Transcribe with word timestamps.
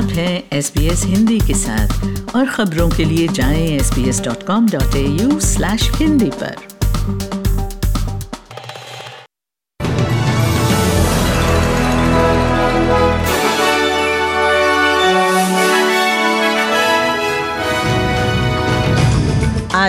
आप 0.00 0.06
हैं 0.06 0.44
S 0.52 0.72
B 0.78 0.86
S 0.86 1.04
Hindi 1.04 1.40
के 1.40 1.54
साथ। 1.54 1.88
और 2.36 2.46
खबरों 2.46 2.90
के 2.90 3.04
लिए 3.04 3.28
जाएँ 3.28 3.78
sbs.com.au/hindi 3.78 6.34
पर। 6.34 6.69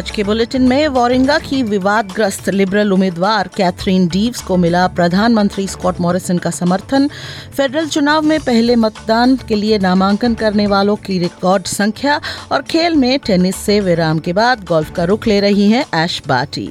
आज 0.01 0.09
के 0.11 0.23
बुलेटिन 0.23 0.61
में 0.67 0.87
वारिंगा 0.87 1.37
की 1.39 1.61
विवादग्रस्त 1.63 2.49
लिबरल 2.49 2.91
उम्मीदवार 2.91 3.47
कैथरीन 3.57 4.07
डीव्स 4.07 4.41
को 4.41 4.57
मिला 4.57 4.85
प्रधानमंत्री 4.97 5.67
स्कॉट 5.67 5.99
मॉरिसन 6.01 6.37
का 6.37 6.51
समर्थन। 6.51 7.07
फेडरल 7.57 7.87
चुनाव 7.87 8.21
में 8.21 8.39
पहले 8.39 8.75
मतदान 8.77 9.35
के 9.47 9.55
लिए 9.55 9.77
नामांकन 9.79 10.35
करने 10.35 10.67
वालों 10.67 10.95
की 11.05 11.19
रिकॉर्ड 11.19 11.67
संख्या 11.67 12.19
और 12.51 12.61
खेल 12.61 12.95
में 12.95 13.17
टेनिस 13.19 13.55
से 13.55 13.79
विराम 13.81 14.19
के 14.19 14.33
बाद 14.33 14.65
गोल्फ 14.67 14.91
का 14.95 15.03
रुख 15.03 15.27
ले 15.27 15.39
रही 15.39 15.69
हैं 15.71 15.85
ऐश 15.95 16.21
बाटी। 16.27 16.69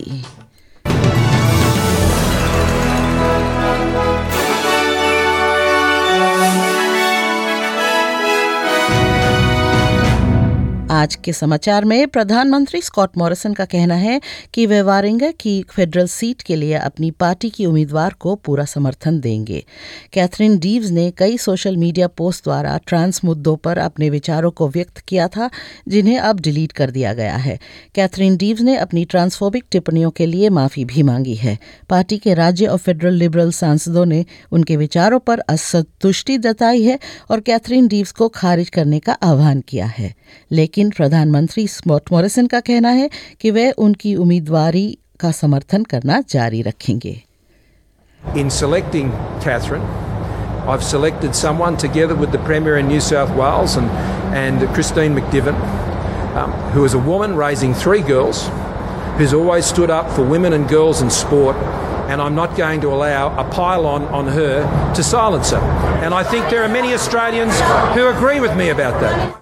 आज 11.00 11.14
के 11.14 11.32
समाचार 11.32 11.84
में 11.84 12.08
प्रधानमंत्री 12.08 12.80
स्कॉट 12.80 13.10
मॉरिसन 13.18 13.52
का 13.54 13.64
कहना 13.64 13.94
है 13.94 14.20
कि 14.54 14.66
वे 14.66 14.82
वारिंगा 14.82 15.30
की 15.30 15.64
फेडरल 15.70 16.06
सीट 16.06 16.42
के 16.42 16.56
लिए 16.56 16.74
अपनी 16.74 17.10
पार्टी 17.10 17.50
की 17.50 17.66
उम्मीदवार 17.66 18.14
को 18.20 18.34
पूरा 18.34 18.64
समर्थन 18.64 19.20
देंगे। 19.20 19.64
कैथरीन 20.12 20.58
डीव्स 20.58 20.90
ने 20.90 21.10
कई 21.10 21.38
सोशल 21.38 21.76
मीडिया 21.76 22.06
पोस्ट 22.06 22.44
द्वारा 22.44 22.80
ट्रांस 22.86 23.24
मुद्दों 23.24 23.56
पर 23.56 23.78
अपने 23.78 24.10
विचारों 24.10 24.50
को 24.50 24.68
व्यक्त 24.68 24.98
किया 24.98 25.28
था, 25.28 25.50
जिन्हें 25.88 26.18
अब 26.18 26.40
डिलीट 26.40 26.72
कर 26.72 26.90
दिया 26.90 27.14
गया 27.14 27.36
है। 27.36 27.58
कैथरीन 27.94 28.36
डीव्स 28.36 28.60
ने 28.60 28.76
अपनी 28.76 29.04
ट्रांसफोबिक 29.04 29.64
टिप्पणियों 29.70 30.10
के 30.10 30.26
लिए 30.26 30.48
माफ़ी 30.48 30.84
भी 30.84 31.02
मांगी 31.02 31.34
है। 31.34 31.58
पार्टी 31.88 32.18
के 32.18 32.34
राज्य 32.34 32.66
और 32.66 32.78
फेडरल 32.78 33.14
लिबरल 33.14 33.50
सांसदों 33.52 34.06
ने 34.06 34.24
उनके 34.52 34.76
विचारों 34.76 35.18
पर 35.18 35.38
असंतुष्टि 35.38 36.38
जताई 36.38 36.82
है 36.82 36.98
और 37.30 37.40
कैथरीन 37.40 37.88
डीव्स 37.88 38.12
को 38.12 38.28
खारिज 38.28 38.68
करने 38.68 38.98
का 38.98 39.12
आह्वान 39.12 39.60
किया 39.60 39.86
है। 39.86 40.19
लेकिन 40.51 40.89
प्रधानमंत्री 40.97 41.67
स्कॉट 41.67 42.11
मॉरिसन 42.11 42.47
का 42.47 42.59
कहना 42.59 42.89
है 42.89 43.09
कि 43.41 43.51
वे 43.51 43.69
उनकी 43.87 44.15
उम्मीदवारी 44.15 44.87
का 45.19 45.31
समर्थन 45.31 45.83
करना 45.93 46.21
जारी 46.29 46.61
रखेंगे 46.61 47.21
In 48.35 48.49
selecting 48.49 49.11
Catherine, 49.41 49.83
I've 50.67 50.83
selected 50.83 51.35
someone 51.35 51.77
together 51.77 52.15
with 52.15 52.31
the 52.31 52.39
Premier 52.39 52.77
in 52.77 52.87
New 52.87 52.99
South 52.99 53.29
Wales 53.35 53.75
and, 53.77 53.89
and 54.43 54.67
Christine 54.73 55.13
McDivitt, 55.15 55.59
um, 56.35 56.51
who 56.73 56.85
is 56.85 56.95
a 56.95 56.99
woman 56.99 57.35
raising 57.35 57.75
three 57.75 58.01
girls, 58.01 58.49
who's 59.17 59.33
always 59.33 59.65
stood 59.65 59.91
up 59.91 60.09
for 60.15 60.23
women 60.23 60.53
and 60.53 60.67
girls 60.67 61.03
in 61.03 61.11
sport, 61.11 61.55
and 62.09 62.21
I'm 62.21 62.35
not 62.35 62.57
going 62.57 62.81
to 62.81 62.87
allow 62.87 63.37
a 63.39 63.43
pile-on 63.49 64.03
on 64.05 64.27
her 64.27 64.93
to 64.95 65.03
silence 65.03 65.51
her. 65.51 65.61
And 66.03 66.13
I 66.13 66.23
think 66.23 66.49
there 66.49 66.63
are 66.63 66.67
many 66.67 66.93
Australians 66.93 67.53
who 67.93 68.07
agree 68.07 68.39
with 68.39 68.55
me 68.57 68.69
about 68.69 68.99
that. 69.01 69.41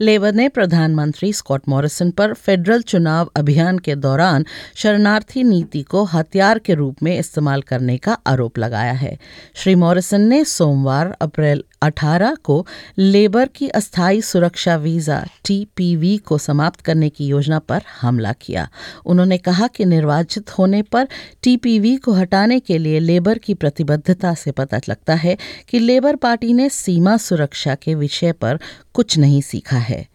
Labour 0.00 0.32
ने 0.32 0.48
प्रधानमंत्री 0.48 1.32
Scott 1.32 1.62
Morrison 1.68 2.10
पर 2.10 2.34
federal 2.34 2.82
चुनाव 2.82 3.30
अभियान 3.36 3.78
के 3.78 3.94
दौरान 3.94 4.46
शरणार्थी 4.74 5.42
नीति 5.42 5.82
को 5.82 6.04
हथियार 6.04 6.58
के 6.58 6.74
रूप 6.74 6.96
में 7.02 7.18
इस्तेमाल 7.18 7.62
करने 7.62 7.96
का 7.96 8.12
आरोप 8.26 8.58
लगाया 8.58 8.92
है। 8.92 9.18
श्री 9.54 9.74
मॉरिसन 9.74 10.20
ने 10.20 10.44
सोमवार, 10.44 11.16
अप्रैल 11.20 11.64
18 11.82 12.34
को 12.34 12.66
लेबर 12.98 13.48
की 13.48 13.68
अस्थायी 13.68 14.22
सुरक्षा 14.22 14.76
वीज़ा 14.76 15.26
टीपीवी 15.46 16.16
को 16.16 16.38
समाप्त 16.38 16.80
करने 16.80 17.08
की 17.08 17.26
योजना 17.26 17.58
पर 17.58 17.82
हमला 18.00 18.32
किया। 18.32 18.68
उन्होंने 19.06 19.38
कहा 19.38 19.66
कि 19.66 19.84
निर्वाचित 19.84 20.58
होने 20.58 20.82
पर 20.82 21.08
टीपीवी 21.42 21.96
को 21.96 22.12
हटाने 22.12 22.60
के 22.60 22.78
लिए 22.78 22.98
लेबर 22.98 23.38
की 23.38 23.54
प्रतिबद्धता 23.54 24.34
से 24.34 24.50
पता 24.50 24.80
लगता 24.88 25.14
है 25.14 25.36
कि 25.68 25.78
लेबर 25.78 26.16
पार्टी 26.16 26.52
ने 26.52 26.68
सीमा 26.68 27.16
सुरक्षा 27.16 27.74
के 27.74 27.94
विषय 27.94 28.32
पर 28.32 28.58
कुछ 28.94 29.18
नहीं 29.18 29.40
सीखा 29.40 29.78
है। 29.78 30.08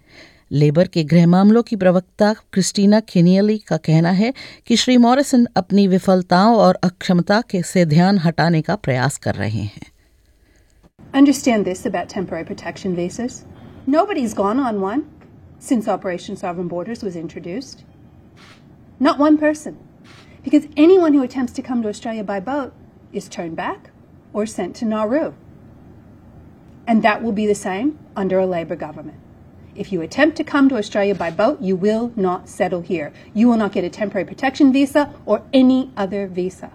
लेबर 0.51 0.87
के 0.87 1.03
गृह 1.03 1.27
मामलों 1.27 1.63
की 1.63 1.75
प्रवक्ता 1.75 2.33
क्रिस्टीना 2.33 2.99
खिनियली 2.99 3.57
का 3.57 3.77
कहना 3.77 4.11
है 4.11 4.33
कि 4.67 4.75
श्री 4.75 4.97
मॉरिसन 4.97 5.47
अपनी 5.55 5.87
विफलताओं 5.87 6.55
और 6.55 6.79
अक्षमता 6.83 7.41
के 7.41 7.63
से 7.63 7.85
ध्यान 7.85 8.17
हटाने 8.17 8.61
का 8.61 8.75
प्रयास 8.75 9.17
कर 9.17 9.35
रहे 9.35 9.61
हैं। 9.61 9.92
Understand 11.13 11.63
this 11.63 11.85
about 11.85 12.09
temporary 12.09 12.43
protection 12.43 12.95
visas. 12.95 13.45
Nobody's 13.85 14.33
gone 14.33 14.59
on 14.59 14.81
one 14.81 15.09
since 15.59 15.87
Operation 15.87 16.35
Sovereign 16.35 16.67
Borders 16.67 17.03
was 17.03 17.15
introduced. 17.15 17.83
Not 18.99 19.19
one 19.19 19.37
person. 19.37 19.77
Because 20.43 20.67
anyone 20.75 21.13
who 21.13 21.21
attempts 21.21 21.53
to 21.53 21.61
come 21.61 21.83
to 21.83 21.89
Australia 21.89 22.23
by 22.23 22.39
boat 22.39 22.73
is 23.11 23.29
turned 23.29 23.55
back 23.55 23.91
or 24.33 24.47
sent 24.47 24.75
to 24.77 24.85
Nauru. 24.85 25.33
And 26.87 27.03
that 27.03 27.21
will 27.21 27.31
be 27.31 27.45
the 27.45 27.55
same 27.55 27.99
under 28.15 28.39
a 28.39 28.47
Labor 28.47 28.75
government. 28.75 29.19
If 29.75 29.91
you 29.91 30.01
attempt 30.01 30.35
to 30.37 30.43
come 30.43 30.67
to 30.69 30.77
Australia 30.77 31.13
by 31.13 31.29
boat, 31.29 31.61
you 31.61 31.75
will 31.75 32.11
not 32.15 32.49
settle 32.49 32.81
here. 32.81 33.13
You 33.35 33.47
will 33.47 33.57
not 33.57 33.71
get 33.71 33.83
a 33.83 33.89
temporary 33.89 34.25
protection 34.25 34.73
visa 34.73 35.13
or 35.27 35.43
any 35.53 35.91
other 35.95 36.25
visa. 36.25 36.71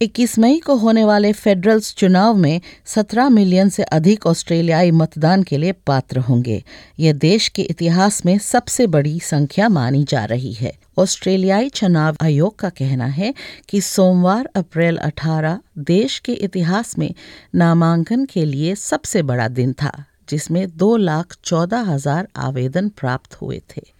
21 0.00 0.38
मई 0.38 0.58
को 0.58 0.74
होने 0.76 1.04
वाले 1.04 1.32
federal 1.32 1.80
चुनाव 1.80 2.34
में 2.34 2.60
17 2.86 3.28
million 3.28 3.68
से 3.68 3.82
अधिक 3.82 4.26
ऑस्ट्रेलियाई 4.26 4.90
मतदान 4.90 5.42
के 5.42 5.58
लिए 5.58 5.72
पात्र 5.72 6.18
होंगे। 6.18 6.62
यह 6.98 7.12
देश 7.12 7.48
के 7.48 7.62
इतिहास 7.62 8.26
में 8.26 8.38
सबसे 8.38 8.86
बड़ी 8.86 9.18
संख्या 9.20 9.68
मानी 9.68 10.04
जा 10.04 10.24
रही 10.24 10.52
है। 10.52 10.72
ऑस्ट्रेलियाई 10.98 11.68
चुनाव 11.68 12.16
आयोग 12.22 12.58
का 12.58 12.68
कहना 12.68 13.06
है 13.06 13.34
कि 13.68 13.80
सोमवार, 13.80 14.48
अप्रैल 14.56 14.98
18 14.98 15.58
देश 15.78 16.18
के 16.18 16.32
इतिहास 16.32 16.98
में 16.98 17.12
नामांकन 17.54 18.24
के 18.24 18.44
लिए 18.44 18.74
सबसे 18.74 19.22
बड़ा 19.22 19.48
दिन 19.48 19.72
था, 19.72 20.04
जिसमें 20.30 20.66
दो 20.76 20.96
लाख 20.96 21.36
चौदह 21.44 21.92
हज़ार 21.92 22.28
आवेदन 22.36 22.88
प्राप्त 22.88 23.34
हुए 23.34 23.62
थे। 23.76 23.97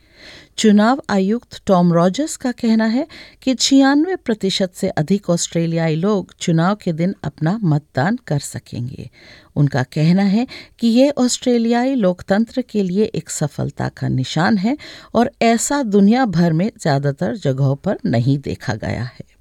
चुनाव 0.59 1.03
आयुक्त 1.11 1.61
टॉम 1.67 1.93
रॉजर्स 1.93 2.37
का 2.37 2.53
कहना 2.53 2.85
है 2.87 3.07
कि 3.43 3.55
छियानवे 3.55 4.17
प्रतिशत 4.17 4.73
से 4.75 4.89
अधिक 4.89 5.31
ऑस्ट्रेलियाई 5.31 5.95
लोग 5.95 6.35
चुनाव 6.41 6.75
के 6.75 6.93
दिन 6.93 7.15
अपना 7.25 7.59
मतदान 7.65 8.19
कर 8.27 8.39
सकेंगे। 8.39 9.09
उनका 9.57 9.83
कहना 9.83 10.23
है 10.23 10.47
कि 10.79 10.89
ये 10.89 11.11
ऑस्ट्रेलियाई 11.19 11.95
लोकतंत्र 11.95 12.63
के 12.63 12.83
लिए 12.83 13.05
एक 13.15 13.31
सफलता 13.31 13.89
का 13.89 14.09
निशान 14.09 14.59
है 14.59 14.77
और 15.15 15.31
ऐसा 15.43 15.83
दुनिया 15.83 16.25
भर 16.27 16.53
में 16.53 16.71
ज़्यादातर 16.81 17.37
जगहों 17.37 17.75
पर 17.77 17.99
नहीं 18.07 18.39
देखा 18.39 18.75
गया 18.75 19.03
है। 19.05 19.38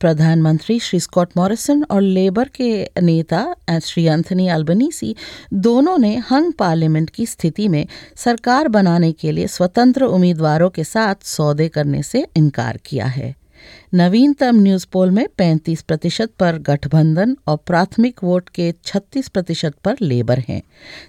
प्रधानमंत्री 0.00 0.78
श्री 0.80 1.00
स्कॉट 1.00 1.28
मॉरिसन 1.36 1.82
और 1.90 2.02
लेबर 2.02 2.48
के 2.48 2.68
नेता 3.02 3.78
श्री 3.82 4.04
एंथनी 4.04 4.48
अल्बनीसी 4.48 5.14
दोनों 5.52 5.96
ने 5.98 6.14
हंग 6.30 6.52
पार्लियामेंट 6.52 7.10
की 7.10 7.26
स्थिति 7.26 7.68
में 7.68 7.86
सरकार 8.16 8.68
बनाने 8.68 9.12
के 9.12 9.32
लिए 9.32 9.46
स्वतंत्र 9.46 10.04
उम्मीदवारों 10.04 10.70
के 10.70 10.84
साथ 10.84 11.24
सौदे 11.24 11.68
करने 11.68 12.02
से 12.02 12.26
इनकार 12.36 12.78
किया 12.86 13.06
है। 13.06 13.34
नवीनतम 13.94 14.56
न्यूज़ 14.56 14.86
पोल 14.92 15.10
में 15.10 15.26
35 15.38 15.82
प्रतिशत 15.82 16.30
पर 16.38 16.58
गठबंधन 16.58 17.36
और 17.46 17.56
प्राथमिक 17.56 18.22
वोट 18.24 18.48
के 18.48 18.70
36 18.84 19.28
प्रतिशत 19.28 19.74
पर 19.84 19.96
लेबर 20.00 20.38
हैं, 20.38 20.62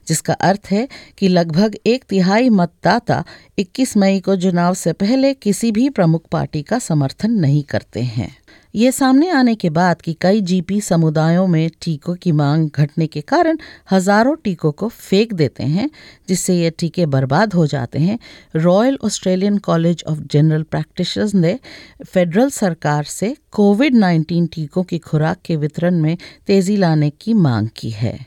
जिसका 0.07 0.33
अर्थ 0.33 0.71
है 0.71 0.87
कि 1.17 1.27
लगभग 1.27 1.75
एक 1.85 2.03
तिहाई 2.03 2.49
मतदाता 2.49 3.23
21 3.59 3.97
मई 3.97 4.19
को 4.19 4.35
चुनाव 4.35 4.73
से 4.73 4.93
पहले 4.93 5.33
किसी 5.33 5.71
भी 5.71 5.89
प्रमुख 5.89 6.27
पार्टी 6.31 6.61
का 6.61 6.79
समर्थन 6.79 7.31
नहीं 7.31 7.63
करते 7.63 8.01
हैं। 8.01 8.35
ये 8.75 8.91
सामने 8.91 9.29
आने 9.29 9.53
के 9.55 9.69
बाद 9.69 10.01
कि 10.01 10.15
कई 10.21 10.41
जीपी 10.41 10.79
समुदायों 10.81 11.45
में 11.47 11.69
टीकों 11.81 12.15
की 12.15 12.31
मांग 12.31 12.69
घटने 12.75 13.07
के 13.07 13.21
कारण 13.21 13.57
हज़ारों 13.91 14.35
टीकों 14.35 14.71
को 14.71 14.87
फेंक 14.87 15.33
देते 15.33 15.63
हैं, 15.63 15.89
जिससे 16.29 16.55
ये 16.55 16.69
टीके 16.69 17.05
बर्बाद 17.05 17.53
हो 17.53 17.65
जाते 17.67 17.99
हैं। 17.99 18.19
Royal 18.55 18.97
Australian 19.03 19.57
College 19.57 20.03
of 20.07 20.19
General 20.31 20.63
Practitioners 20.63 21.33
ने 21.35 21.57
फेडरल 22.05 22.49
सरकार 22.69 23.03
से 23.03 23.35
कोविड 23.51 23.95
19 23.95 24.47
टीकों 24.53 24.83
की 24.83 24.97
खुराक 24.99 25.37
के 25.45 25.55
वितरण 25.55 25.99
में 25.99 26.17
तेज़ी 26.47 26.77
लाने 26.77 27.09
की 27.09 27.33
मांग 27.33 27.69
की 27.75 27.89
है। 27.89 28.25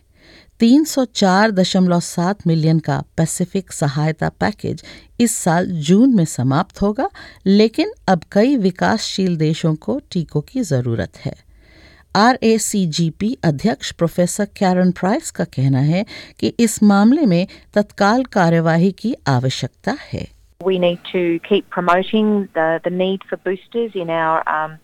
304.7 0.60 2.46
मिलियन 2.46 2.78
का 2.78 3.04
पैसिफिक 3.16 3.72
सहायता 3.72 4.28
पैकेज 4.28 4.82
इस 5.20 5.36
साल 5.36 5.66
जून 5.66 6.14
में 6.14 6.24
समाप्त 6.24 6.82
होगा, 6.82 7.08
लेकिन 7.46 7.92
अब 8.08 8.22
कई 8.32 8.56
विकासशील 8.56 9.36
देशों 9.36 9.74
को 9.74 10.00
टीकों 10.10 10.40
की 10.40 10.60
ज़रूरत 10.62 11.16
है। 11.16 11.34
R 12.16 12.38
A 12.42 12.58
C 12.58 12.86
G 12.86 13.10
P 13.10 13.38
अध्यक्ष 13.44 13.92
प्रोफेसर 13.92 14.44
कैरन 14.44 14.90
प्राइस 14.90 15.30
का 15.30 15.44
कहना 15.44 15.80
है 15.80 16.06
कि 16.38 16.54
इस 16.60 16.82
मामले 16.82 17.26
में 17.26 17.46
तत्काल 17.74 18.24
कार्यवाही 18.24 18.92
की 18.92 19.14
आवश्यकता 19.26 19.96
है। 20.12 20.41
We 20.62 20.78
need 20.78 21.00
to 21.12 21.40
keep 21.40 21.68
promoting 21.70 22.48
the, 22.54 22.80
the 22.84 22.90
need 22.90 23.22
for 23.28 23.36
boosters 23.38 23.92
in 23.94 24.10
our 24.10 24.48
um, 24.48 24.78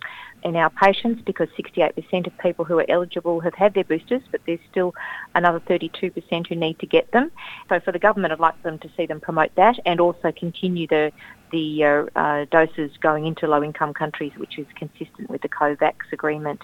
in 0.44 0.56
our 0.56 0.70
patients 0.70 1.20
because 1.26 1.48
68% 1.58 2.26
of 2.26 2.38
people 2.38 2.64
who 2.64 2.78
are 2.78 2.86
eligible 2.88 3.40
have 3.40 3.54
had 3.54 3.74
their 3.74 3.84
boosters, 3.84 4.22
but 4.30 4.40
there's 4.46 4.60
still 4.70 4.94
another 5.34 5.60
32% 5.60 6.46
who 6.46 6.54
need 6.54 6.78
to 6.78 6.86
get 6.86 7.10
them. 7.10 7.30
So 7.68 7.80
for 7.80 7.90
the 7.90 7.98
government, 7.98 8.32
I'd 8.32 8.38
like 8.38 8.62
them 8.62 8.78
to 8.78 8.90
see 8.96 9.06
them 9.06 9.20
promote 9.20 9.54
that 9.56 9.76
and 9.84 10.00
also 10.00 10.32
continue 10.32 10.86
the 10.86 11.12
the 11.50 11.82
uh, 11.82 12.18
uh, 12.18 12.44
doses 12.50 12.90
going 13.00 13.26
into 13.26 13.46
low 13.46 13.62
income 13.62 13.94
countries, 13.94 14.32
which 14.36 14.58
is 14.58 14.66
consistent 14.76 15.30
with 15.30 15.40
the 15.40 15.48
COVAX 15.48 15.94
agreement. 16.12 16.60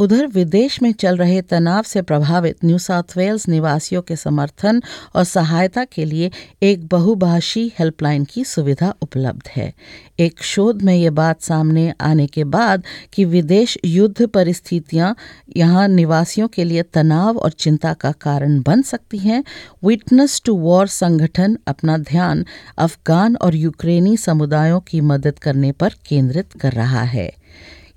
उधर 0.00 0.26
विदेश 0.26 0.82
में 0.82 0.92
चल 0.92 1.16
रहे 1.16 1.42
तनाव 1.42 1.82
से 1.82 2.02
प्रभावित 2.02 2.64
new 2.64 2.78
South 2.78 3.16
Wales 3.16 3.48
निवासियों 3.48 4.02
के 4.02 4.16
समर्थन 4.16 4.82
और 5.14 5.24
सहायता 5.24 5.84
के 5.84 6.04
लिए 6.04 6.30
एक 6.62 6.86
बहुभाषी 6.86 7.72
हेल्पलाइन 7.78 8.24
की 8.24 8.44
सुविधा 8.44 8.94
उपलब्ध 9.02 9.48
है। 9.56 9.72
एक 10.20 10.42
शोध 10.42 10.82
में 10.82 10.94
ये 10.94 11.10
बात 11.10 11.40
सामने 11.40 11.92
आने 12.00 12.26
के 12.26 12.44
बाद 12.44 12.84
कि 13.12 13.24
विदेश 13.24 13.78
युद्ध 13.84 14.26
परिस्थितियाँ 14.26 15.16
यहाँ 15.56 15.88
निवासियों 15.88 16.48
के 16.48 16.64
लिए 16.64 16.82
तनाव 16.82 17.38
और 17.38 17.50
चिंता 17.50 17.92
का 17.92 18.12
कारण 18.12 18.62
बन 18.62 18.82
सकती 18.82 19.18
हैं। 19.18 19.44
विटनेस 19.84 20.42
टू 20.44 20.56
वॉर 20.56 20.86
संगठन 20.86 21.58
अपना 21.66 21.98
ध्यान 21.98 22.44
अफगान 22.78 23.36
और 23.36 23.54
यूक्रेनी 23.54 24.16
समुदायों 24.16 24.80
की 24.80 25.00
मदद 25.00 25.38
करने 25.38 25.72
पर 25.72 25.94
केंद्रित 26.08 26.52
कर 26.52 26.72
रहा 26.72 27.02
है। 27.02 27.39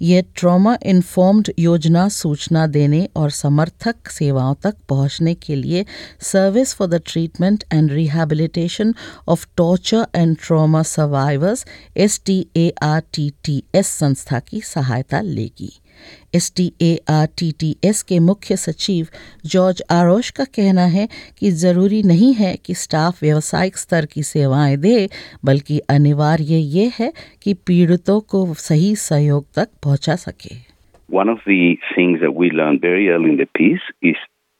ये 0.04 0.22
ट्रॉमा 0.36 0.76
इन्फॉर्म्ड 0.86 1.52
योजना 1.60 2.08
सूचना 2.10 2.66
देने 2.68 3.08
और 3.16 3.30
समर्थक 3.32 4.10
सेवाओं 4.12 4.56
तक 4.64 4.76
पहुँचने 4.90 5.34
के 5.36 5.56
लिए 5.56 5.86
service 6.32 6.74
for 6.76 6.88
the 6.88 7.02
treatment 7.06 7.64
and 7.74 7.92
rehabilitation 7.92 8.94
of 9.28 9.46
torture 9.58 10.06
and 10.16 10.36
trauma 10.42 10.82
survivors 10.92 11.66
S 11.98 12.22
T 12.26 12.46
A 12.58 12.70
R 12.84 13.02
T 13.14 13.30
T 13.44 13.64
S 13.76 13.88
संस्था 14.00 14.40
की 14.40 14.62
सहायता 14.66 15.22
लेगी। 15.22 15.72
S 16.36 16.51
T 16.57 16.72
A 16.81 16.92
R 17.10 17.28
T 17.40 17.51
T 17.60 17.75
S 17.86 18.01
के 18.04 18.19
मुख्य 18.19 18.56
सचिव 18.57 19.07
जॉर्ज 19.45 19.84
आरोश 19.92 20.30
का 20.40 20.44
कहना 20.56 20.86
है 20.98 21.07
कि 21.38 21.51
ज़रूरी 21.63 22.01
नहीं 22.04 22.34
है 22.34 22.56
कि 22.66 22.74
स्टाफ 22.84 23.24
व्यावसायिक 23.24 23.78
स्तर 23.78 24.06
की 24.13 24.24
सेवाएँ 24.24 24.78
दे 24.78 25.07
बल्कि 25.45 25.80
अनिवार्य 25.90 26.57
ये 26.78 26.92
है 27.00 27.12
कि 27.44 27.54
पीड़ितों 27.68 28.19
को 28.36 28.45
सही 28.68 28.95
सहयोग 29.07 29.45
तक 29.56 29.69
पहुँचा 29.84 30.16
सके 30.28 30.56
One 31.10 31.30
of 31.30 31.42
the 31.45 31.78
things 31.96 32.22
that 32.22 32.34
we 32.34 32.50
learned 32.50 32.81
very 32.81 33.10
early 33.10 33.30
in 33.30 33.38
the 33.38 33.46
piece 33.57 33.84
is 34.01 34.16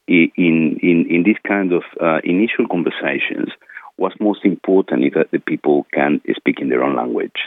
in, 0.08 0.78
in, 0.82 1.06
in 1.10 1.24
this 1.24 1.38
kind 1.48 1.72
of 1.74 1.84
uh, 2.00 2.20
initial 2.24 2.68
conversations, 2.68 3.50
what's 3.98 4.20
most 4.20 4.46
important 4.46 5.06
is 5.06 5.14
that 5.14 5.32
the 5.32 5.40
people 5.40 5.88
can 5.94 6.22
speak 6.36 6.60
in 6.60 6.70
their 6.70 6.84
own 6.84 6.96
language. 6.96 7.40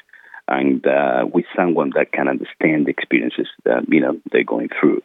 And 0.48 0.86
uh, 0.86 1.26
with 1.32 1.44
someone 1.56 1.92
that 1.96 2.12
can 2.12 2.28
understand 2.28 2.86
the 2.86 2.90
experiences 2.90 3.48
that 3.64 3.84
you 3.88 4.00
know 4.00 4.20
they're 4.30 4.44
going 4.44 4.68
through. 4.78 5.02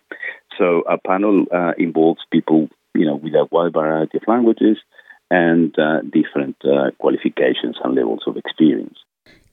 So 0.58 0.84
our 0.88 1.00
panel 1.06 1.46
uh, 1.52 1.74
involves 1.78 2.22
people 2.32 2.70
you 2.94 3.06
know 3.06 3.16
with 3.16 3.34
a 3.34 3.48
wide 3.52 3.74
variety 3.74 4.18
of 4.18 4.24
languages 4.28 4.78
and 5.30 5.74
uh, 5.80 6.02
different 6.02 6.58
uh, 6.64 6.92
qualifications 7.00 7.78
and 7.84 7.96
levels 7.96 8.24
of 8.28 8.38
experience. 8.38 8.98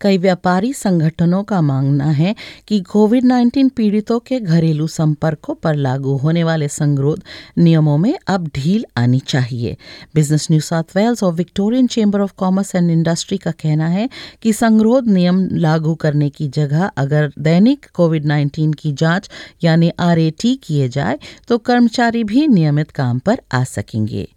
कई 0.01 0.19
व्यापारी 0.19 0.73
संगठनों 0.73 1.43
का 1.43 1.61
मानना 1.61 2.11
है 2.11 2.35
कि 2.69 2.81
Covid 2.81 3.25
19 3.25 3.71
पीड़ितों 3.71 4.19
के 4.19 4.41
घरेलू 4.41 4.87
संपर्कों 4.87 5.55
पर 5.55 5.75
लागू 5.75 6.17
होने 6.17 6.45
वाले 6.45 6.69
संगरोध 6.69 7.23
नियमों 7.59 7.99
में 7.99 8.19
अब 8.27 8.51
ढील 8.55 8.85
आनी 8.97 9.19
चाहिए। 9.19 9.77
बिज़नेस 10.15 10.49
न्यू 10.51 10.61
साउथ 10.61 10.97
वेल्स 10.97 11.23
और 11.23 11.33
Victorian 11.33 11.87
chamber 11.87 12.21
of 12.21 12.33
commerce 12.37 12.75
and 12.75 12.91
industry 12.91 13.39
का 13.39 13.51
कहना 13.51 13.89
है 13.89 14.09
कि 14.43 14.53
संगरोध 14.53 15.09
नियम 15.09 15.49
लागू 15.53 15.95
करने 15.95 16.31
की 16.31 16.49
जगह 16.49 16.85
अगर 16.87 17.33
दैनिक 17.39 17.87
कोविड 17.95 18.27
19 18.27 18.75
की 18.79 18.93
जाँच 18.93 19.31
यानी 19.65 19.93
आर 20.01 20.31
किए 20.41 20.89
जाए 20.89 21.19
तो 21.49 21.59
कर्मचारी 21.59 22.25
भी 22.25 22.47
नियमित 22.49 22.91
काम 22.91 23.19
पर 23.19 23.41
आ 23.53 23.65
सकेंगे। 23.65 24.29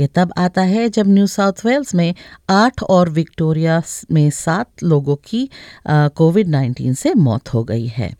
ये 0.00 0.06
तब 0.06 0.32
आता 0.38 0.62
है 0.62 0.88
जब 0.88 1.08
न्यू 1.08 1.26
साउथ 1.26 1.64
वेल्स 1.64 1.94
में 1.94 2.14
आठ 2.50 2.82
और 2.82 3.08
विक्टोरिया 3.10 3.82
में 4.12 4.30
सात 4.30 4.82
लोगों 4.82 5.16
की 5.24 5.48
कोविड 5.88 6.48
19 6.48 6.94
से 6.98 7.12
मौत 7.16 7.52
हो 7.54 7.62
गई 7.64 7.86
है। 7.86 8.12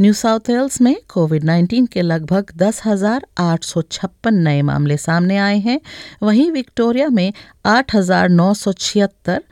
न्यू 0.00 0.12
साउथ 0.12 0.50
वेल्स 0.50 0.80
में 0.80 0.94
कोविड 1.08 1.44
19 1.44 1.86
के 1.92 2.02
लगभग 2.02 2.52
दस 2.56 2.80
हज़ार 2.86 3.26
आठ 3.38 3.64
सौ 3.64 3.82
छप्पन 3.82 4.34
नए 4.38 4.62
मामले 4.62 4.96
सामने 4.98 5.36
आए 5.38 5.58
हैं। 5.58 5.80
वहीं 6.22 6.50
विक्टोरिया 6.50 7.08
में 7.08 7.32
आठ 7.66 7.94
हज़ार 7.94 8.28
नौ 8.28 8.52
सौ 8.54 8.72
छिहत्तर 8.72 9.42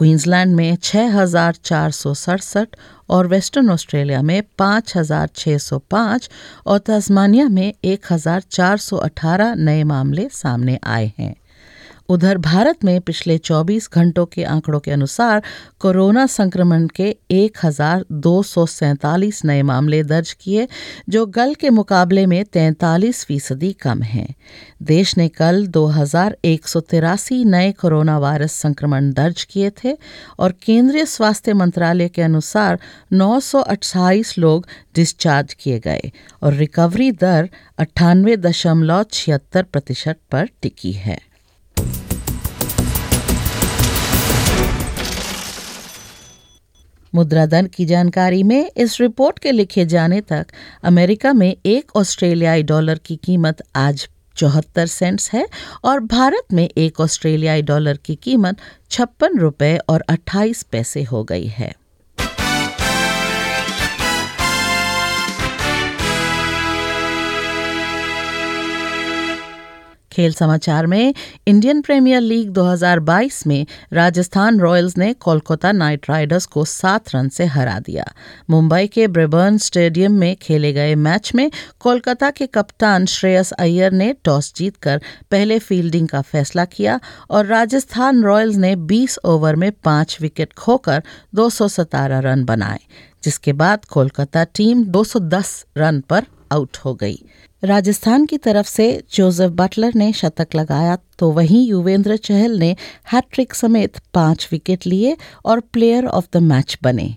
क्वींसलैंड 0.00 0.54
में 0.56 0.76
छः 0.82 1.10
हज़ार 1.12 1.54
चार 1.64 1.90
सौ 1.90 2.12
सड़सठ 2.14 2.76
और 3.08 3.26
वेस्टर्न 3.26 3.70
ऑस्ट्रेलिया 3.70 4.20
में 4.22 4.42
पाँच 4.58 4.96
हज़ार 4.96 5.28
छः 5.36 5.58
सौ 5.58 5.78
पाँच 5.90 6.28
और 6.66 6.78
तस्मानिया 6.78 7.48
में 7.48 7.72
एक 7.84 8.12
हज़ार 8.12 8.40
चार 8.50 8.76
सौ 8.78 8.96
अठारह 8.96 9.54
नए 9.54 9.84
मामले 9.84 10.28
सामने 10.32 10.78
आए 10.84 11.12
हैं। 11.18 11.34
उधर 12.10 12.38
भारत 12.38 12.84
में 12.84 13.00
पिछले 13.00 13.36
24 13.38 13.88
घंटों 13.92 14.24
के 14.26 14.44
आंकड़ों 14.44 14.80
के 14.80 14.90
अनुसार 14.90 15.42
कोरोना 15.80 16.24
संक्रमण 16.28 16.86
के 16.96 17.04
एक 17.32 17.58
हज़ार 17.64 18.04
दो 18.12 18.42
सौ 18.42 18.64
सैंतालीस 18.68 19.44
नए 19.44 19.62
मामले 19.62 20.02
दर्ज 20.04 20.32
किए, 20.34 20.66
जो 21.08 21.26
कल 21.28 21.54
के 21.54 21.70
मुकाबले 21.70 22.26
में 22.26 22.44
तैंतालीस 22.44 23.24
फ़ीसदी 23.24 23.72
कम 23.72 24.02
हैं। 24.02 24.34
देश 24.82 25.16
ने 25.18 25.28
कल 25.30 25.66
दो 25.68 25.86
हज़ार 25.88 26.36
एक 26.44 26.68
सौ 26.68 26.80
तिरासी 26.82 27.44
नए 27.46 27.70
कोरोना 27.80 28.18
वायरस 28.18 28.52
संक्रमण 28.62 29.12
दर्ज 29.12 29.44
किए 29.44 29.70
थे 29.84 29.96
और 30.38 30.52
केंद्रीय 30.64 31.06
स्वास्थ्य 31.06 31.54
मंत्रालय 31.54 32.08
के 32.08 32.22
अनुसार 32.22 32.78
नौ 33.12 33.40
सौ 33.42 33.60
अट्ठाईस 33.60 34.36
लोग 34.38 34.66
डिस्चार्ज 34.94 35.54
किए 35.54 35.78
गए 35.78 36.10
और 36.42 36.54
रिकवरी 36.54 37.10
दर 37.14 37.48
अट्ठानवे 37.78 38.36
दशमलव 38.38 39.04
छिहत्तर 39.12 39.62
प्रतिशत 39.62 40.18
पर 40.32 40.48
टिकी 40.62 40.92
है। 40.92 41.18
मुद्रा 47.14 47.46
दर 47.46 47.66
की 47.66 47.84
जानकारी 47.84 48.42
में 48.42 48.70
इस 48.76 49.00
रिपोर्ट 49.00 49.38
के 49.38 49.52
लिखे 49.52 49.84
जाने 49.86 50.20
तक 50.20 50.46
अमेरिका 50.84 51.32
में 51.32 51.56
एक 51.66 51.96
ऑस्ट्रेलियाई 51.96 52.62
डॉलर 52.62 52.98
की 52.98 53.16
कीमत 53.16 53.62
आज 53.76 54.08
चौहत्तर 54.36 54.86
सेंट्स 54.86 55.30
है 55.32 55.46
और 55.84 56.00
भारत 56.00 56.52
में 56.52 56.68
एक 56.78 57.00
ऑस्ट्रेलियाई 57.00 57.62
डॉलर 57.62 57.98
की 58.04 58.14
कीमत 58.14 58.56
छप्पन 58.90 59.38
रुपये 59.38 59.78
और 59.88 60.04
अट्ठाईस 60.08 60.62
पैसे 60.62 61.02
हो 61.02 61.24
गई 61.24 61.46
है। 61.46 61.72
खेल 70.12 70.32
समाचार 70.32 70.86
में, 70.86 71.14
इंडियन 71.46 71.80
प्रीमियर 71.80 72.20
लीग 72.20 72.50
2022 72.50 73.46
में 73.46 73.66
राजस्थान 73.92 74.60
रॉयल्स 74.60 74.96
ने 74.98 75.12
कोलकाता 75.12 75.72
नाइट 75.72 76.06
राइडर्स 76.10 76.46
को 76.46 76.64
सात 76.64 77.14
रन 77.14 77.28
से 77.28 77.44
हरा 77.44 77.78
दिया। 77.78 78.04
मुंबई 78.50 78.86
के 78.86 79.08
ब्रेबर्न 79.08 79.58
स्टेडियम 79.58 80.12
में 80.12 80.36
खेले 80.36 80.72
गए 80.72 80.94
मैच 80.94 81.32
में 81.34 81.50
कोलकाता 81.80 82.30
के 82.30 82.46
कप्तान 82.46 83.06
श्रेयस 83.06 83.52
अय्यर 83.52 83.92
ने 83.92 84.14
टॉस 84.24 84.52
जीतकर 84.56 85.00
पहले 85.30 85.58
फील्डिंग 85.58 86.08
का 86.08 86.20
फैसला 86.20 86.64
किया 86.64 87.00
और 87.30 87.46
राजस्थान 87.46 88.22
रॉयल्स 88.22 88.56
ने 88.56 88.74
20 88.76 89.18
ओवर 89.24 89.56
में 89.56 89.70
पाँच 89.72 90.18
विकेट 90.20 90.52
खोकर 90.52 91.02
दो 91.34 91.48
रन 92.00 92.44
बनाए, 92.44 92.78
जिसके 93.24 93.52
बाद 93.52 93.84
कोलकाता 93.84 94.44
टीम 94.44 94.84
210 94.84 95.64
रन 95.76 96.00
पर 96.00 96.26
आउट 96.52 96.76
हो 96.76 96.94
गई। 96.94 97.18
राजस्थान 97.64 98.24
की 98.26 98.36
तरफ़ 98.38 98.68
से 98.68 98.86
जोसेफ 99.14 99.50
बटलर 99.50 99.94
ने 99.94 100.12
शतक 100.12 100.54
लगाया 100.54 100.96
तो 101.18 101.30
वहीं 101.30 101.66
युवेंद्र 101.68 102.16
चहल 102.16 102.58
ने 102.58 102.74
हैट्रिक 103.12 103.54
समेत 103.54 103.98
पाँच 104.14 104.48
विकेट 104.52 104.86
लिए 104.86 105.16
और 105.44 105.60
प्लेयर 105.62 106.06
ऑफ़ 106.06 106.26
द 106.32 106.42
मैच 106.42 106.78
बने। 106.82 107.14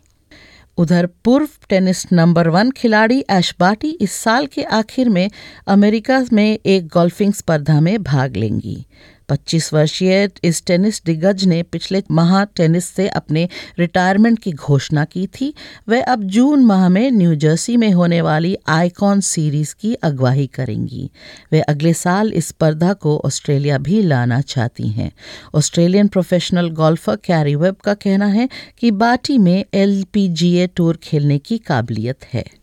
उधर 0.78 1.06
पूर्व 1.24 1.50
टेनिस 1.70 2.06
नंबर 2.14 2.48
वन 2.48 2.72
खिलाड़ी 2.72 3.20
ऐश 3.30 3.54
बाटी 3.60 3.90
इस 4.02 4.12
साल 4.12 4.46
के 4.46 4.64
आखिर 4.74 5.10
में 5.10 5.30
अमेरिका 5.68 6.24
में 6.34 6.60
एक 6.66 6.88
गोल्फिंग 6.88 7.34
स्पर्धा 7.34 7.80
में 7.82 8.04
भाग 8.04 8.36
लेंगी। 8.36 8.86
25 9.30 9.74
वर्षीय 9.74 10.30
इस 10.44 10.66
टेनिस 10.66 11.04
दिग्गज 11.06 11.46
ने 11.46 11.64
पिछले 11.64 12.04
माह 12.12 12.44
टेनिस 12.44 12.86
से 12.86 13.08
अपने 13.08 13.50
रिटायरमेंट 13.80 14.40
की 14.40 14.52
घोषणा 14.52 15.06
की 15.06 15.28
थी। 15.28 15.54
वह 15.90 16.04
अब 16.04 16.24
जून 16.24 16.64
माह 16.64 16.90
में 16.90 17.12
न्यू 17.12 17.36
जर्सी 17.36 17.78
में 17.78 17.92
होने 17.92 18.22
वाली 18.22 18.58
आइकॉन 18.68 19.22
सीरीज़ 19.22 19.76
की 19.82 19.94
अगवाही 19.94 20.48
करेंगी। 20.48 21.10
वे 21.52 21.62
अगले 21.62 21.94
साल 21.94 22.34
इस 22.34 22.48
स्पर्धा 22.48 22.94
को 22.94 23.22
ऑस्ट्रेलिया 23.26 23.78
भी 23.78 24.02
लाना 24.02 24.42
चाहती 24.42 24.88
हैं। 24.88 25.12
Australian 25.56 26.08
professional 26.08 26.70
golfer 26.70 27.16
Karrie 27.16 27.56
Webb 27.56 27.76
का 27.76 27.94
कहना 27.94 28.26
है 28.26 28.50
कि 28.80 28.92
बाटी 28.92 29.38
में 29.38 29.66
एल 29.74 30.04
टूर 30.76 31.00
खेलने 31.04 31.38
की 31.38 31.58
काबिलियत 31.58 32.18
है। 32.34 32.63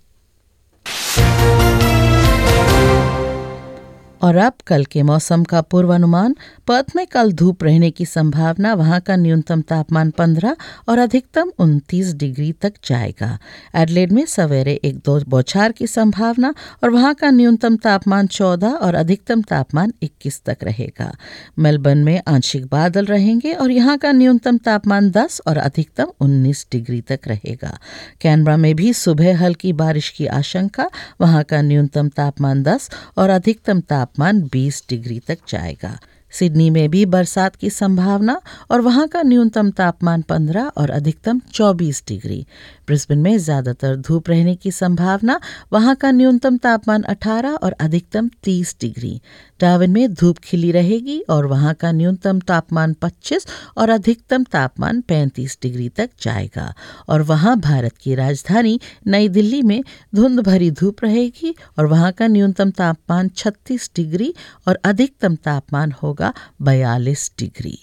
और 4.22 4.36
अब 4.36 4.52
कल 4.66 4.84
के 4.84 5.02
मौसम 5.02 5.44
का 5.44 5.60
पूर्वानुमान 5.60 6.36
पर्थ 6.66 6.86
में 6.96 7.06
कल 7.06 7.32
धूप 7.32 7.64
रहने 7.64 7.90
की 7.90 8.06
संभावना, 8.06 8.74
वहाँ 8.74 9.00
का 9.00 9.16
न्यूनतम 9.16 9.60
तापमान 9.60 10.10
15 10.10 10.56
और 10.88 10.98
अधिकतम 10.98 11.50
29 11.58 12.14
डिग्री 12.14 12.52
तक 12.52 12.72
जाएगा। 12.84 13.38
एडलेड 13.74 14.12
में 14.12 14.26
सवेरे 14.26 14.72
एक 14.72 14.96
दो 14.96 15.20
बौछार 15.28 15.72
की 15.72 15.86
संभावना 15.86 16.54
और 16.84 16.90
वहाँ 16.90 17.14
का 17.14 17.30
न्यूनतम 17.30 17.76
तापमान 17.76 18.26
14 18.26 18.72
और 18.72 18.94
अधिकतम 18.94 19.42
तापमान 19.42 19.92
21 20.02 20.44
तक 20.44 20.58
रहेगा। 20.62 21.14
मेलबर्न 21.58 21.98
में 21.98 22.22
आंशिक 22.28 22.66
बादल 22.66 23.04
रहेंगे 23.04 23.52
और 23.52 23.70
यहाँ 23.70 23.98
का 23.98 24.12
न्यूनतम 24.12 24.58
तापमान 24.58 25.10
10 25.10 25.40
और 25.46 25.56
अधिकतम 25.56 26.06
19 26.20 26.66
डिग्री 26.72 27.00
तक 27.00 27.20
रहेगा। 27.26 27.78
कैनबरा 28.20 28.56
में 28.56 28.74
भी 28.74 28.92
सुबह 28.92 29.38
हल्की 29.38 29.72
बारिश 29.72 30.10
की 30.10 30.26
आशंका, 30.26 30.90
वहाँ 31.20 31.44
का 31.44 31.62
न्यूनतम 31.62 32.08
तापमान 32.08 32.62
10 32.62 32.90
और 33.16 33.30
अधिकतम 33.30 33.80
तापमान 33.80 34.09
20 34.18 34.84
डिग्री 34.88 35.18
तक 35.18 35.38
जाएगा। 35.48 35.98
सिडनी 36.32 36.70
में 36.70 36.90
भी 36.90 37.06
बरसात 37.06 37.56
की 37.56 37.70
संभावना 37.70 38.40
और 38.70 38.80
वहाँ 38.80 39.08
का 39.08 39.22
न्यूनतम 39.22 39.70
तापमान 39.70 40.22
15 40.22 40.70
और 40.76 40.90
अधिकतम 40.90 41.40
24 41.54 42.02
डिग्री। 42.08 42.46
ब्रिस्बेन 42.86 43.18
में 43.18 43.38
ज़्यादातर 43.38 43.96
धूप 43.96 44.28
रहने 44.28 44.54
की 44.54 44.70
संभावना, 44.70 45.40
वहाँ 45.72 45.94
का 45.94 46.10
न्यूनतम 46.10 46.56
तापमान 46.56 47.02
18 47.02 47.54
और 47.54 47.72
अधिकतम 47.72 48.30
30 48.44 48.76
डिग्री। 48.80 49.20
डाविन 49.60 49.90
में 49.90 50.14
धूप 50.14 50.38
खिली 50.38 50.72
रहेगी 50.72 51.20
और 51.20 51.46
वहाँ 51.46 51.74
का 51.74 51.92
न्यूनतम 51.92 52.40
तापमान 52.40 52.94
25 52.94 53.46
और 53.76 53.90
अधिकतम 53.90 54.44
तापमान 54.44 55.00
35 55.00 55.58
डिग्री 55.62 55.88
तक 55.88 56.10
जाएगा। 56.22 56.74
और 57.08 57.22
वहाँ 57.22 57.60
भारत 57.60 57.92
की 57.96 58.14
राजधानी 58.14 58.80
नई 59.06 59.28
दिल्ली 59.28 59.62
में 59.62 59.84
धुंध 60.14 60.40
भरी 60.40 60.70
धूप 60.70 60.96
रहेगी 61.04 61.54
और 61.78 61.86
वहाँ 61.86 62.12
का 62.12 62.26
न्यूनतम 62.26 62.70
तापमान 62.70 63.28
36 63.28 63.90
डिग्री 63.96 64.34
और 64.68 64.78
अधिकतम 64.84 65.34
तापमान 65.34 65.92
होगा 65.92 66.32
बयालीस 66.62 67.32
डिग्री। 67.38 67.78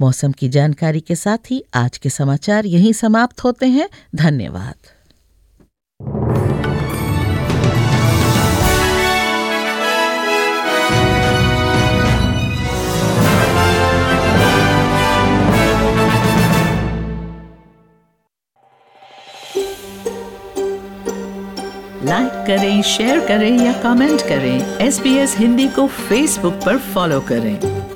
मौसम 0.00 0.32
की 0.32 0.48
जानकारी 0.48 1.00
के 1.00 1.14
साथ 1.14 1.50
ही 1.50 1.64
आज 1.74 1.98
के 1.98 2.10
समाचार 2.10 2.66
यहीं 2.66 2.92
समाप्त 2.92 3.44
होते 3.44 3.66
हैं। 3.66 3.88
धन्यवाद। 4.14 4.97
करें 22.48 22.82
शेयर 22.82 23.20
करें 23.26 23.58
या 23.58 23.72
कमेंट 23.82 24.22
करें। 24.22 24.78
एस 24.78 25.36
हिंदी 25.38 25.68
को 25.68 25.86
फेसबुक 25.86 26.54
पर 26.66 26.78
फॉलो 26.78 27.20
करें। 27.20 27.87